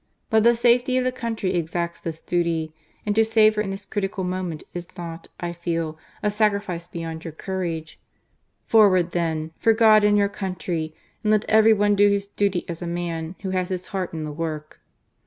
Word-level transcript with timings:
But 0.31 0.43
the 0.43 0.55
safety 0.55 0.97
of 0.97 1.03
the 1.03 1.11
country 1.11 1.53
exacts 1.53 1.99
this 2.01 2.21
duty, 2.21 2.73
and 3.05 3.15
to 3.15 3.23
save 3.23 3.53
her 3.53 3.61
in 3.61 3.69
this 3.69 3.85
critical 3.85 4.23
moment 4.23 4.63
is 4.73 4.87
not, 4.97 5.27
I 5.39 5.53
feel, 5.53 5.95
a 6.23 6.31
sacrifice 6.31 6.87
beyond 6.87 7.23
your 7.23 7.33
courage. 7.33 7.99
Forward, 8.65 9.11
then! 9.11 9.51
for 9.59 9.73
God 9.73 10.03
and 10.03 10.17
your 10.17 10.27
country! 10.27 10.95
and 11.23 11.31
let 11.31 11.45
every 11.47 11.73
one 11.73 11.93
do 11.93 12.09
his 12.09 12.25
duty 12.25 12.67
as 12.67 12.81
a 12.81 12.87
man 12.87 13.35
who 13.43 13.51
has 13.51 13.69
his 13.69 13.85
heart 13.93 14.11
in 14.11 14.23
the 14.23 14.31
work." 14.31 14.79